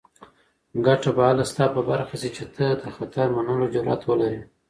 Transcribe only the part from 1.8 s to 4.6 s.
برخه شي چې ته د خطر منلو جرات ولرې.